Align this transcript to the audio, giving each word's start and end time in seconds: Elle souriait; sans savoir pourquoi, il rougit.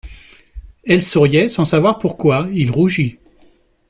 Elle 0.83 1.03
souriait; 1.03 1.47
sans 1.47 1.63
savoir 1.63 1.99
pourquoi, 1.99 2.47
il 2.53 2.71
rougit. 2.71 3.19